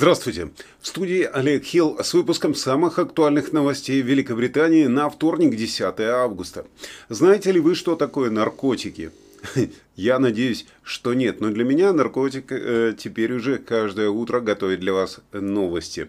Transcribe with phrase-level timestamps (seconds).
[0.00, 0.48] Здравствуйте.
[0.80, 6.64] В студии Олег Хилл с выпуском самых актуальных новостей Великобритании на вторник, 10 августа.
[7.10, 9.10] Знаете ли вы, что такое наркотики?
[9.96, 14.94] Я надеюсь, что нет, но для меня наркотик э, теперь уже каждое утро готовит для
[14.94, 16.08] вас новости.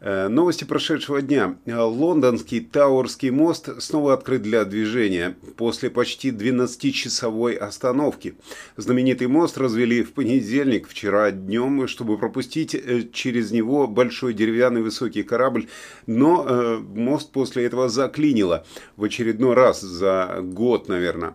[0.00, 1.56] Э, новости прошедшего дня.
[1.66, 8.34] Лондонский Тауэрский мост снова открыт для движения после почти 12-часовой остановки.
[8.76, 15.22] Знаменитый мост развели в понедельник, вчера днем, чтобы пропустить э, через него большой деревянный высокий
[15.22, 15.66] корабль,
[16.06, 21.34] но э, мост после этого заклинило в очередной раз за год, наверное.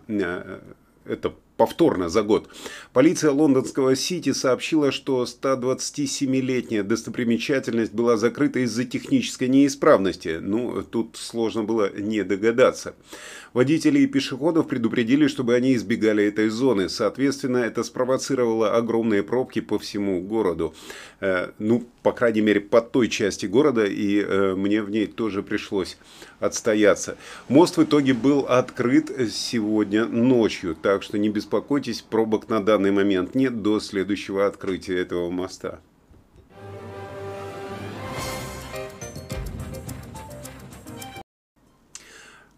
[1.05, 2.49] Это повторно за год.
[2.91, 10.39] Полиция лондонского Сити сообщила, что 127-летняя достопримечательность была закрыта из-за технической неисправности.
[10.41, 12.95] Ну, тут сложно было не догадаться.
[13.53, 16.87] Водители и пешеходов предупредили, чтобы они избегали этой зоны.
[16.87, 20.73] Соответственно, это спровоцировало огромные пробки по всему городу.
[21.19, 25.43] Э, ну, по крайней мере, по той части города, и э, мне в ней тоже
[25.43, 25.97] пришлось
[26.39, 27.17] отстояться.
[27.49, 31.50] Мост в итоге был открыт сегодня ночью, так что не беспокойтесь,
[32.01, 35.81] пробок на данный момент нет до следующего открытия этого моста.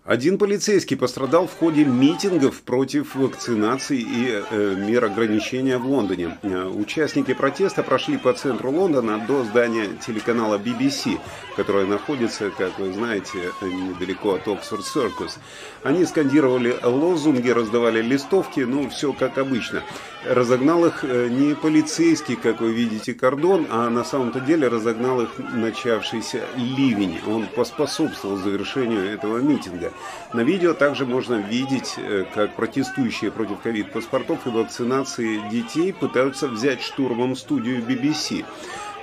[0.05, 6.37] Один полицейский пострадал в ходе митингов против вакцинации и э, мер ограничения в Лондоне.
[6.41, 11.19] Э, участники протеста прошли по центру Лондона до здания телеканала BBC,
[11.55, 15.37] которое находится, как вы знаете, недалеко от Оксфорд Circus.
[15.83, 19.83] Они скандировали лозунги, раздавали листовки, ну, все как обычно.
[20.25, 25.29] Разогнал их э, не полицейский, как вы видите, кордон, а на самом-то деле разогнал их
[25.37, 27.21] начавшийся ливень.
[27.25, 29.92] Он поспособствовал завершению этого митинга.
[30.33, 36.81] На видео также можно видеть, э, как протестующие против ковид-паспортов и вакцинации детей пытаются взять
[36.81, 38.45] штурмом студию BBC.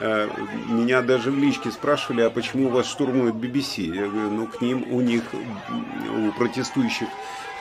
[0.01, 0.29] Э,
[0.69, 3.83] меня даже в личке спрашивали, а почему вас штурмуют BBC?
[3.83, 7.09] Я говорю, ну к ним у них, у протестующих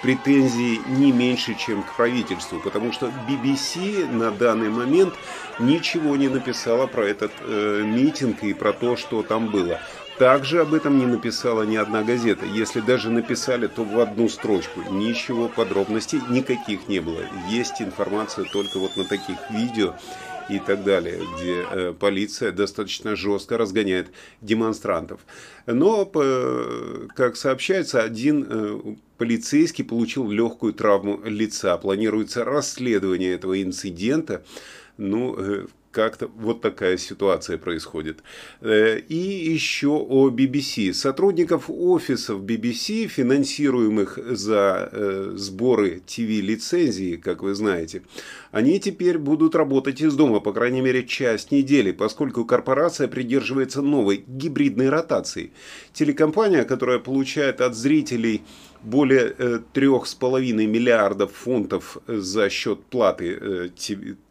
[0.02, 5.14] претензии не меньше, чем к правительству, потому что BBC на данный момент
[5.59, 9.80] ничего не написала про этот э, митинг и про то, что там было.
[10.19, 12.46] Также об этом не написала ни одна газета.
[12.46, 14.81] Если даже написали, то в одну строчку.
[14.91, 17.22] Ничего подробностей никаких не было.
[17.50, 19.96] Есть информация только вот на таких видео
[20.50, 24.09] и так далее, где э, полиция достаточно жестко разгоняет
[24.41, 25.22] демонстрантов.
[25.66, 26.06] Но,
[27.16, 28.80] как сообщается, один э,
[29.18, 31.78] полицейский получил легкую травму лица.
[31.78, 34.44] Планируется расследование этого инцидента.
[34.97, 38.20] Ну, э, как-то вот такая ситуация происходит.
[38.62, 40.94] Э, и еще о BBC.
[40.94, 48.04] Сотрудников офисов BBC, финансируемых за э, сборы ТВ-лицензии, как вы знаете,
[48.52, 54.24] они теперь будут работать из дома, по крайней мере, часть недели, поскольку корпорация придерживается новой
[54.28, 55.52] гибридной ротации.
[55.94, 58.42] Телекомпания, которая получает от зрителей
[58.84, 63.70] более э, трех с половиной миллиардов фунтов за счет платы э,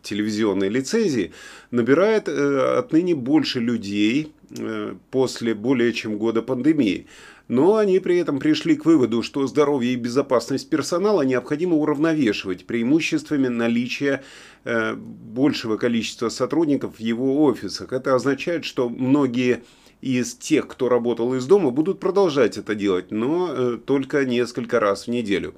[0.03, 1.33] телевизионной лицензии,
[1.71, 4.33] набирает э, отныне больше людей
[5.11, 7.07] после более чем года пандемии.
[7.49, 13.49] Но они при этом пришли к выводу, что здоровье и безопасность персонала необходимо уравновешивать преимуществами
[13.49, 14.23] наличия
[14.65, 17.93] большего количества сотрудников в его офисах.
[17.93, 19.63] Это означает, что многие
[20.01, 25.07] из тех, кто работал из дома, будут продолжать это делать, но э, только несколько раз
[25.07, 25.55] в неделю.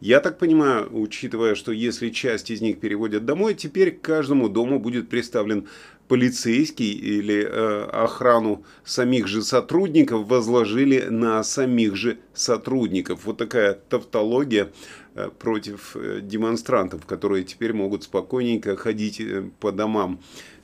[0.00, 4.80] Я так понимаю, учитывая, что если часть из них переводят домой, теперь к каждому дому
[4.80, 5.68] будет представлен
[6.08, 13.24] полицейский или э, охрану самих же сотрудников возложили на самих же сотрудников.
[13.24, 14.72] Вот такая тавтология
[15.14, 20.20] э, против э, демонстрантов, которые теперь могут спокойненько ходить э, по домам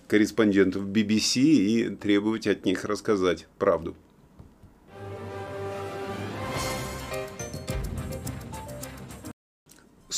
[0.09, 3.95] корреспондентов BBC и требовать от них рассказать правду.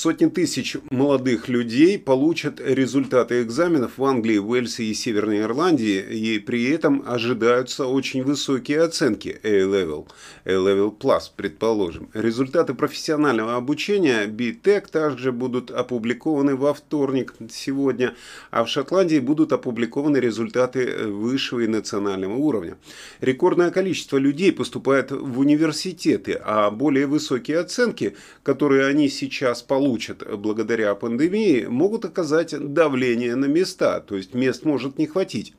[0.00, 6.70] Сотни тысяч молодых людей получат результаты экзаменов в Англии, Уэльсе и Северной Ирландии, и при
[6.70, 10.08] этом ожидаются очень высокие оценки A-Level,
[10.46, 12.08] A-Level Plus, предположим.
[12.14, 18.14] Результаты профессионального обучения B-Tech также будут опубликованы во вторник сегодня,
[18.50, 22.78] а в Шотландии будут опубликованы результаты высшего и национального уровня.
[23.20, 30.22] Рекордное количество людей поступает в университеты, а более высокие оценки, которые они сейчас получат, получат
[30.38, 35.52] благодаря пандемии, могут оказать давление на места, то есть мест может не хватить.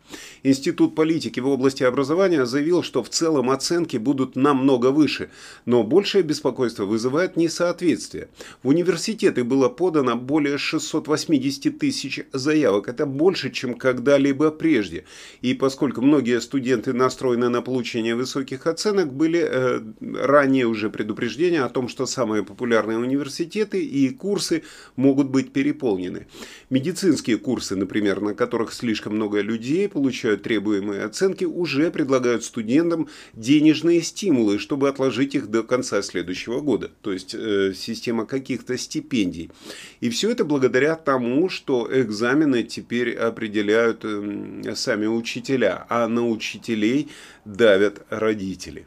[0.43, 5.29] Институт политики в области образования заявил, что в целом оценки будут намного выше,
[5.65, 8.29] но большее беспокойство вызывает несоответствие.
[8.63, 15.03] В университеты было подано более 680 тысяч заявок, это больше, чем когда-либо прежде.
[15.41, 19.81] И поскольку многие студенты настроены на получение высоких оценок, были э,
[20.25, 24.61] ранее уже предупреждения о том, что самые популярные университеты и курсы
[24.95, 26.27] могут быть переполнены.
[26.69, 34.03] Медицинские курсы, например, на которых слишком много людей получают требуемые оценки, уже предлагают студентам денежные
[34.03, 36.91] стимулы, чтобы отложить их до конца следующего года.
[37.01, 39.49] То есть э, система каких-то стипендий.
[40.01, 47.09] И все это благодаря тому, что экзамены теперь определяют э, сами учителя, а на учителей
[47.43, 48.85] давят родители.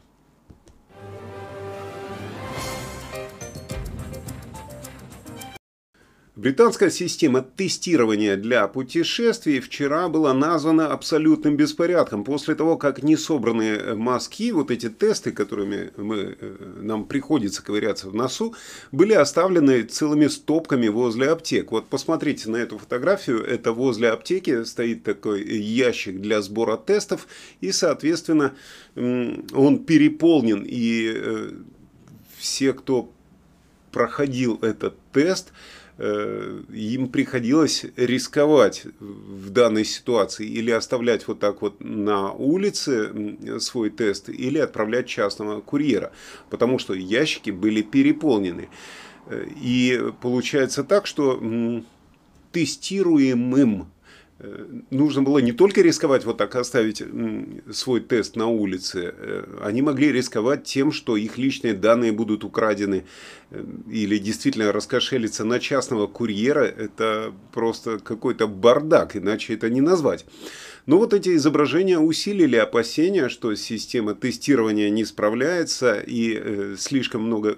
[6.36, 12.24] Британская система тестирования для путешествий вчера была названа абсолютным беспорядком.
[12.24, 18.10] После того, как не собранные мазки, вот эти тесты, которыми мы, э, нам приходится ковыряться
[18.10, 18.52] в носу,
[18.90, 21.70] были оставлены целыми стопками возле аптек.
[21.70, 23.44] Вот посмотрите на эту фотографию.
[23.44, 27.28] Это возле аптеки стоит такой ящик для сбора тестов.
[27.60, 28.54] И, соответственно,
[28.96, 30.64] он переполнен.
[30.66, 31.52] И э,
[32.38, 33.12] все, кто
[33.92, 41.76] проходил этот тест, Э, им приходилось рисковать в данной ситуации или оставлять вот так вот
[41.80, 46.12] на улице свой тест или отправлять частного курьера,
[46.50, 48.68] потому что ящики были переполнены.
[49.26, 51.40] Э, и получается так, что
[52.50, 53.93] тестируемым Э,
[54.90, 57.02] нужно было не только рисковать вот так оставить
[57.70, 63.04] свой тест на улице, э, они могли рисковать тем, что их личные данные будут украдены
[63.50, 66.64] э, или действительно раскошелиться на частного курьера.
[66.64, 70.26] Это просто какой-то бардак, иначе это не назвать.
[70.86, 77.56] Но вот эти изображения усилили опасения, что система тестирования не справляется и э, слишком много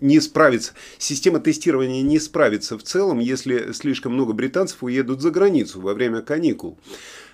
[0.00, 0.72] не справится.
[0.98, 6.20] Система тестирования не справится в целом, если слишком много британцев уедут за границу во время
[6.20, 6.76] каникул.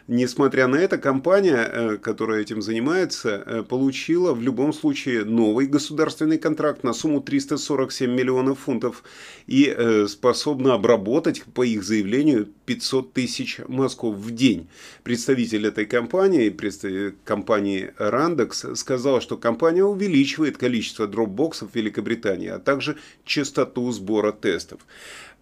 [0.08, 6.38] Несмотря на это, компания, э, которая этим занимается, э, получила в любом случае новый государственный
[6.38, 9.02] контракт на сумму 347 миллионов фунтов
[9.46, 14.68] и э, способна обработать, по их заявлению, 500 тысяч мазков в день.
[15.02, 22.58] Представитель этой компании, представитель компании Randex, сказал, что компания увеличивает количество дропбоксов в Великобритании, а
[22.58, 24.80] также частоту сбора тестов.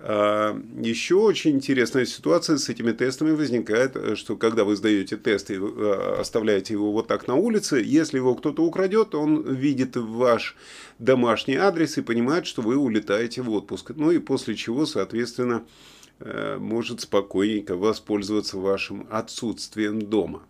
[0.01, 5.57] А, Еще очень интересная ситуация с этими тестами возникает, что когда вы сдаете тест и
[5.59, 10.57] а, оставляете его вот так на улице, если его кто-то украдет, он видит ваш
[11.01, 13.91] домашний адрес и понимает, что вы улетаете в отпуск.
[13.97, 15.65] Ну и после чего, соответственно,
[16.21, 20.43] э, может спокойненько воспользоваться вашим отсутствием дома.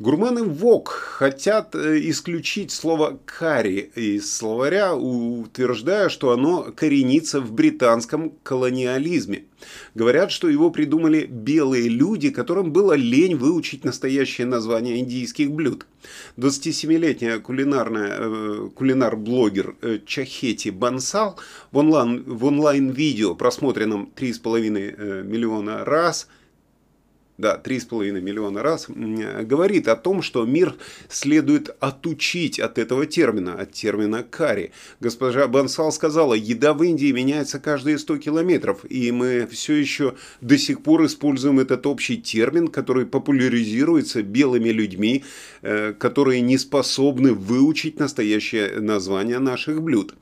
[0.00, 8.32] Гурманы ВОК хотят э, исключить слово «карри» из словаря, утверждая, что оно коренится в британском
[8.42, 9.44] колониализме.
[9.94, 15.86] Говорят, что его придумали белые люди, которым было лень выучить настоящее название индийских блюд.
[16.38, 21.38] 27-летняя кулинарная, э, кулинар-блогер э, Чахети Бансал
[21.70, 26.26] в онлайн-видео, в онлайн просмотренном 3,5 миллиона раз–
[27.36, 30.74] да, 3,5 миллиона раз, говорит о том, что мир
[31.08, 34.72] следует отучить от этого термина, от термина карри.
[35.00, 40.56] Госпожа Бансал сказала, еда в Индии меняется каждые 100 километров, и мы все еще до
[40.56, 45.24] сих пор используем этот общий термин, который популяризируется белыми людьми,
[45.62, 50.14] э, которые не способны выучить настоящее название наших блюд.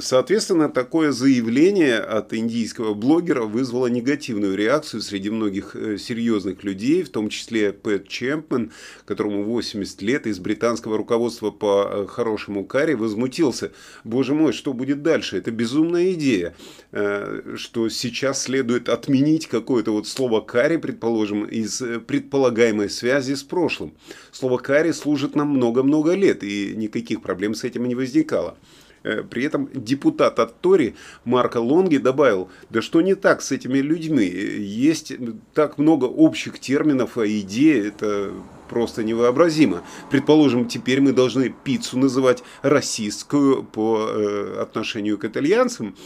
[0.00, 7.10] Соответственно, такое заявление от индийского блогера вызвало негативную реакцию среди многих э, серьезных людей, в
[7.10, 8.72] том числе Пэт Чемпмен,
[9.06, 13.72] которому 80 лет, из британского руководства по э, хорошему карри, возмутился.
[14.04, 15.38] Боже мой, что будет дальше?
[15.38, 16.54] Это безумная идея,
[16.92, 23.94] э, что сейчас следует отменить какое-то вот слово карри, предположим, из предполагаемой связи с прошлым.
[24.32, 28.56] Слово карри служит нам много-много лет, и никаких проблем с этим не возникало.
[29.02, 33.78] Э, при этом депутат от Тори Марко Лонги добавил, да что не так с этими
[33.78, 34.26] людьми?
[34.26, 35.12] Есть
[35.54, 38.32] так много общих терминов, а идеи это
[38.68, 39.82] просто невообразимо.
[40.10, 45.96] Предположим, теперь мы должны пиццу называть расистскую по э, отношению к итальянцам.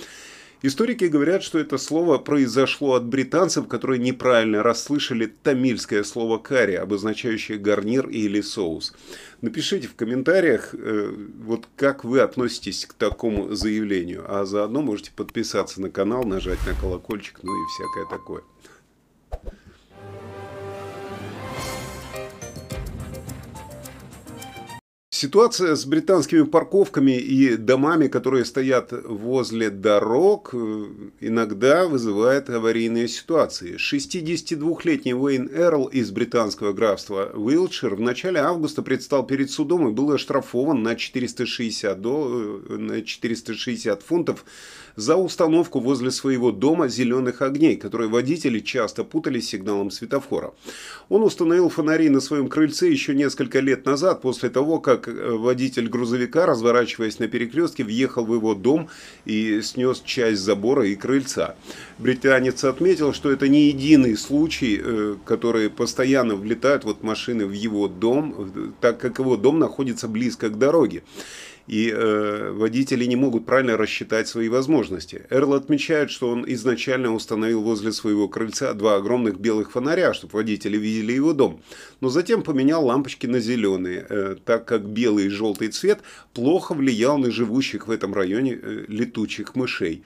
[0.64, 7.59] Историки говорят, что это слово произошло от британцев, которые неправильно расслышали тамильское слово карри, обозначающее
[7.59, 8.95] гарнир или соус.
[9.40, 15.81] Напишите в комментариях, э, вот как вы относитесь к такому заявлению, а заодно можете подписаться
[15.81, 18.42] на канал, нажать на колокольчик, ну и всякое такое.
[25.23, 30.87] Ситуация с британскими парковками и домами, которые стоят возле дорог, э,
[31.21, 33.76] иногда вызывает аварийные ситуации.
[33.76, 40.11] 62-летний Уэйн Эрл из британского графства Уилтшир в начале августа предстал перед судом и был
[40.11, 44.45] оштрафован на 460, до, э, на 460 фунтов
[44.97, 50.52] за установку возле своего дома зеленых огней, которые водители часто путали с сигналом светофора.
[51.09, 56.47] Он установил фонари на своем крыльце еще несколько лет назад, после того, как водитель грузовика,
[56.47, 58.88] разворачиваясь на перекрестке, въехал в его дом
[59.25, 61.54] и снес часть забора и крыльца.
[61.99, 67.88] Британец отметил, что это не единый случай, э, который постоянно влетают вот машины в его
[67.88, 71.02] дом, так как его дом находится близко к дороге
[71.66, 75.26] и э, водители не могут правильно рассчитать свои возможности.
[75.31, 80.76] Эрл отмечает, что он изначально установил возле своего крыльца два огромных белых фонаря, чтобы водители
[80.76, 81.62] видели его дом,
[82.00, 86.00] но затем поменял лампочки на зеленые, э, так как белый и желтый цвет
[86.35, 90.04] плохо влиял на живущих в этом районе э, летучих мышей.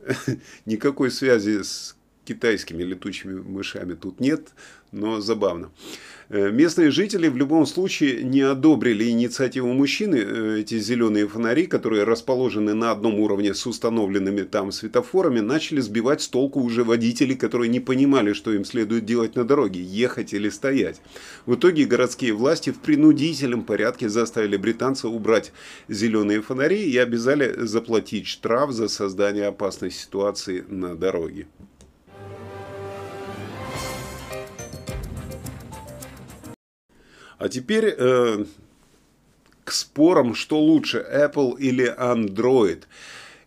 [0.66, 4.48] Никакой связи с китайскими летучими мышами тут нет,
[4.92, 5.70] но забавно.
[6.30, 12.04] Э, местные жители в любом случае не одобрили инициативу мужчины, э, эти зеленые фонари, которые
[12.04, 17.68] расположены на одном уровне с установленными там светофорами, начали сбивать с толку уже водителей, которые
[17.68, 21.00] не понимали, что им следует делать на дороге, ехать или стоять.
[21.44, 25.52] В итоге городские власти в принудительном порядке заставили британца убрать
[25.88, 31.46] зеленые фонари и обязали заплатить штраф за создание опасной ситуации на дороге.
[37.38, 38.44] А теперь э,
[39.64, 42.82] к спорам, что лучше, Apple или Android.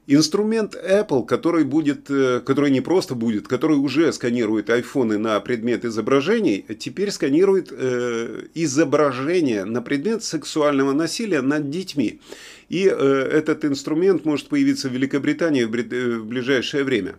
[0.10, 5.84] Инструмент Apple, который, будет, э, который не просто будет, который уже сканирует айфоны на предмет
[5.84, 12.22] изображений, теперь сканирует э, изображение на предмет сексуального насилия над детьми.
[12.70, 17.16] И э, этот инструмент может появиться в Великобритании в, в ближайшее время.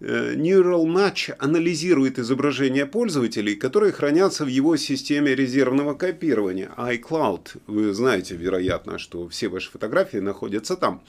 [0.00, 7.56] Э, Neural Match анализирует изображения пользователей, которые хранятся в его системе резервного копирования iCloud.
[7.66, 11.02] Вы знаете, вероятно, что все ваши фотографии находятся там.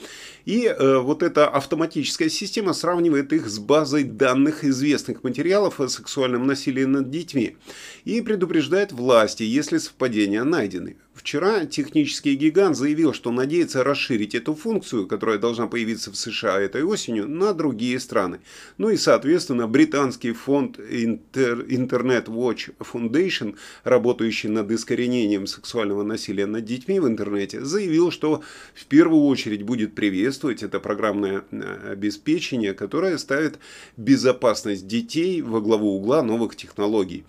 [0.45, 6.47] И э, вот эта автоматическая система сравнивает их с базой данных известных материалов о сексуальном
[6.47, 7.57] насилии над детьми
[8.05, 10.97] и предупреждает власти, если совпадения найдены.
[11.19, 16.83] Вчера технический гигант заявил, что надеется расширить эту функцию, которая должна появиться в США этой
[16.83, 18.39] осенью, на другие страны.
[18.77, 27.01] Ну и, соответственно, британский фонд Internet Watch Foundation, работающий над искоренением сексуального насилия над детьми
[27.01, 28.41] в интернете, заявил, что
[28.73, 33.59] в первую очередь будет приветствовать это программное э, обеспечение, которое ставит
[33.97, 37.25] безопасность детей во главу угла новых технологий.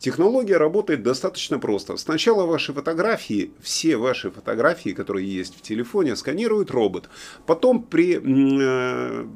[0.00, 1.98] Технология работает достаточно просто.
[1.98, 7.10] Сначала ваши фотографии, все ваши фотографии, которые есть в телефоне, сканирует робот.
[7.46, 9.26] Потом при, э,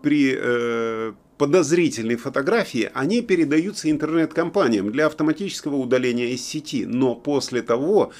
[0.00, 6.86] при э, подозрительной фотографии, они передаются интернет-компаниям для автоматического удаления из сети.
[6.86, 8.12] Но после того,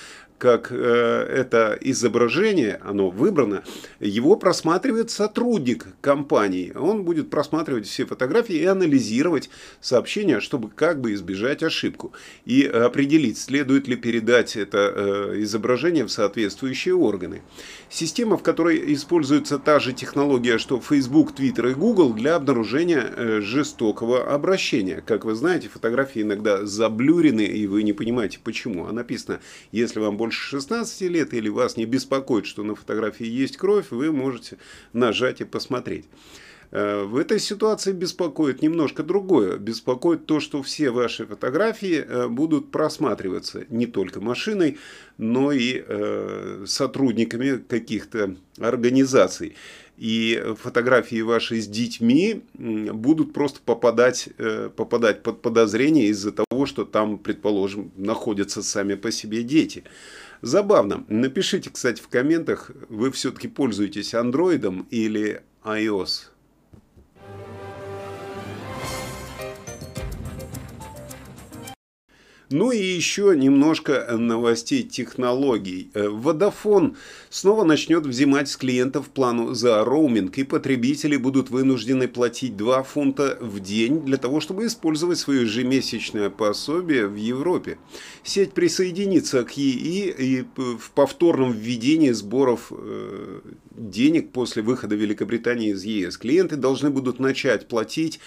[0.43, 3.63] как э, это изображение, оно выбрано,
[4.01, 6.73] его просматривает сотрудник компании.
[6.75, 12.13] Он будет просматривать все фотографии и анализировать сообщения, чтобы как бы избежать ошибку.
[12.45, 17.43] И определить, следует ли передать это э, изображение в соответствующие органы.
[17.89, 23.41] Система, в которой используется та же технология, что Facebook, Twitter и Google для обнаружения э,
[23.41, 25.05] жестокого обращения.
[25.07, 28.87] Как вы знаете, фотографии иногда заблюрены, и вы не понимаете почему.
[28.89, 29.39] А написано,
[29.71, 33.91] если вам больше больше 16 лет или вас не беспокоит, что на фотографии есть кровь,
[33.91, 34.57] вы можете
[34.95, 36.07] нажать и посмотреть.
[36.73, 39.59] Э, в этой ситуации беспокоит немножко другое.
[39.59, 44.79] Беспокоит то, что все ваши фотографии э, будут просматриваться не только машиной,
[45.19, 49.55] но и э, сотрудниками каких-то организаций.
[49.99, 54.31] И фотографии ваши с детьми будут просто попадать,
[54.75, 59.85] попадать под подозрение из-за того, что там, предположим, находятся сами по себе дети.
[60.41, 61.05] Забавно.
[61.09, 66.32] Напишите, кстати, в комментах, вы все-таки пользуетесь андроидом или iOS.
[72.53, 75.91] Ну и еще немножко новостей технологий.
[75.95, 76.97] Водофон
[77.31, 83.39] снова начнет взимать с клиентов плану за роуминг, и потребители будут вынуждены платить 2 фунта
[83.41, 87.79] в день для того, чтобы использовать свое ежемесячное пособие в Европе.
[88.23, 93.41] Сеть присоединится к ЕИ и в повторном введении сборов э,
[93.77, 96.17] денег после выхода Великобритании из ЕС.
[96.17, 98.21] Клиенты должны будут начать платить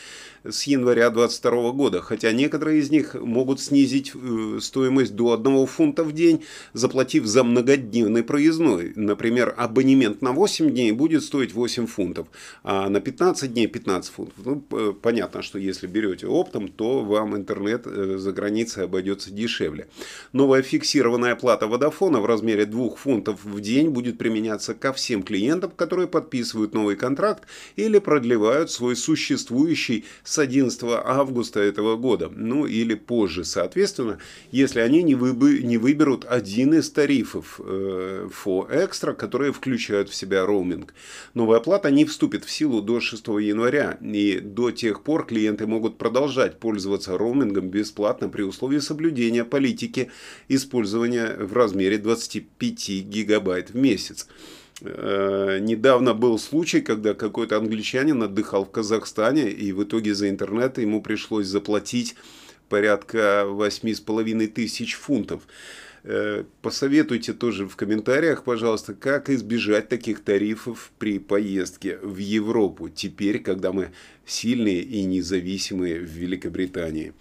[0.49, 6.03] с января 2022 года, хотя некоторые из них могут снизить э, стоимость до 1 фунта
[6.03, 8.93] в день, заплатив за многодневный проездной.
[8.95, 12.27] Например, абонемент на 8 дней будет стоить 8 фунтов,
[12.63, 14.35] а на 15 дней 15 фунтов.
[14.45, 19.87] Ну, понятно, что если берете оптом, то вам интернет э, за границей обойдется дешевле.
[20.33, 25.34] Новая фиксированная плата Водофона в размере 2 фунтов в день будет применяться ко всем клиентам,
[25.75, 27.43] которые подписывают новый контракт
[27.75, 34.19] или продлевают свой существующий с 11 августа этого года, ну или позже, соответственно,
[34.51, 40.15] если они не, выбы, не выберут один из тарифов э, FO Extra, которые включают в
[40.15, 40.93] себя роуминг.
[41.33, 45.97] Новая плата не вступит в силу до 6 января, и до тех пор клиенты могут
[45.97, 50.11] продолжать пользоваться роумингом бесплатно при условии соблюдения политики
[50.47, 54.27] использования в размере 25 гигабайт в месяц.
[54.81, 60.77] Э, недавно был случай, когда какой-то англичанин отдыхал в Казахстане, и в итоге за интернет
[60.77, 62.15] ему пришлось заплатить
[62.67, 65.43] порядка восьми с половиной тысяч фунтов.
[66.03, 73.39] Э, посоветуйте тоже в комментариях, пожалуйста, как избежать таких тарифов при поездке в Европу, теперь,
[73.39, 73.91] когда мы
[74.25, 77.13] сильные и независимые в Великобритании.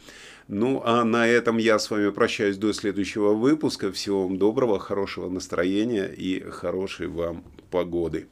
[0.49, 3.91] Ну, а на этом я с вами прощаюсь до следующего выпуска.
[3.91, 8.27] Всего вам доброго, хорошего настроения и хорошей вам погоды.